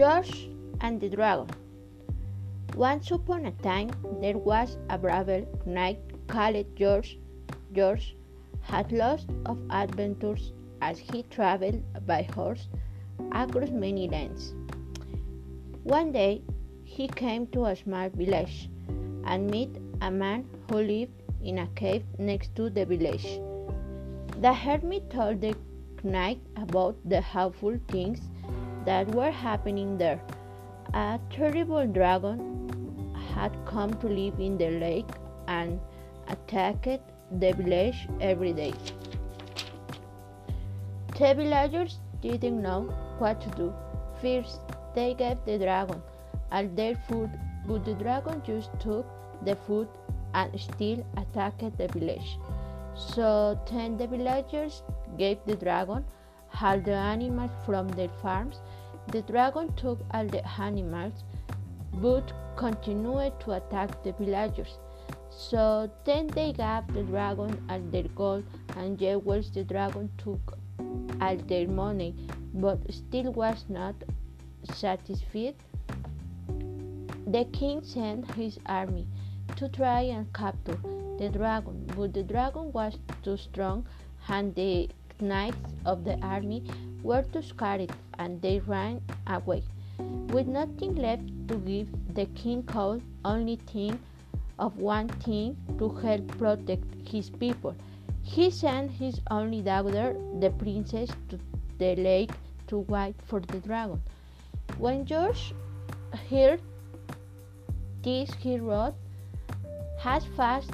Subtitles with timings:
[0.00, 0.48] George
[0.80, 1.46] and the Dragon.
[2.74, 3.90] Once upon a time,
[4.22, 7.18] there was a brave knight called George.
[7.74, 8.16] George
[8.62, 12.68] had lots of adventures as he traveled by horse
[13.32, 14.54] across many lands.
[15.82, 16.40] One day,
[16.82, 18.70] he came to a small village
[19.26, 19.68] and met
[20.00, 23.38] a man who lived in a cave next to the village.
[24.40, 25.54] The hermit told the
[26.02, 28.22] knight about the awful things
[28.84, 30.20] that were happening there.
[30.94, 35.10] A terrible dragon had come to live in the lake
[35.46, 35.80] and
[36.28, 37.00] attacked
[37.38, 38.72] the village every day.
[41.18, 42.82] The villagers didn't know
[43.18, 43.74] what to do.
[44.20, 44.60] First,
[44.94, 46.02] they gave the dragon
[46.50, 47.30] all their food,
[47.66, 49.06] but the dragon just took
[49.44, 49.88] the food
[50.34, 52.38] and still attacked the village.
[52.94, 54.82] So then the villagers
[55.16, 56.04] gave the dragon
[56.60, 58.60] all the animals from their farms.
[59.08, 61.24] The dragon took all the animals
[61.94, 64.78] but continued to attack the villagers.
[65.30, 68.44] So then they gave the dragon all their gold
[68.76, 69.50] and jewels.
[69.50, 70.58] The dragon took
[71.20, 72.14] all their money
[72.54, 73.94] but still was not
[74.74, 75.54] satisfied.
[77.26, 79.06] The king sent his army
[79.56, 80.78] to try and capture
[81.18, 83.86] the dragon, but the dragon was too strong
[84.28, 84.88] and the
[85.20, 86.64] knights of the army
[87.02, 89.62] were too scared and they ran away.
[90.32, 94.00] With nothing left to give, the king could only think
[94.58, 97.74] of one thing to help protect his people.
[98.22, 101.38] He sent his only daughter, the princess, to
[101.78, 102.30] the lake
[102.68, 104.00] to wait for the dragon.
[104.78, 105.54] When George
[106.28, 106.60] heard
[108.02, 108.94] this, he rode
[110.04, 110.70] as fast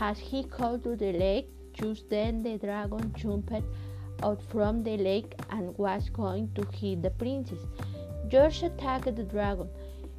[0.00, 1.48] as he could to the lake.
[1.72, 3.52] Just then, the dragon jumped
[4.22, 7.60] out from the lake and was going to hit the princess.
[8.28, 9.68] George attacked the dragon.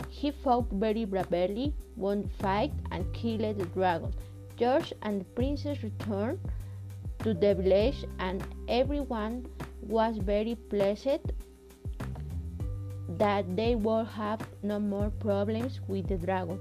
[0.10, 4.14] He fought very bravely, won the fight, and killed the dragon.
[4.58, 6.40] George and the princess returned
[7.20, 9.46] to the village, and everyone
[9.82, 11.32] was very pleased
[13.18, 16.60] that they would have no more problems with the dragon.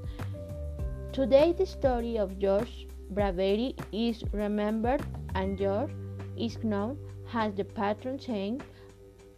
[1.13, 5.03] Today, the story of George's bravery is remembered,
[5.35, 5.91] and George
[6.37, 6.99] is known
[7.33, 8.63] as the patron saint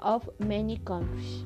[0.00, 1.44] of many countries.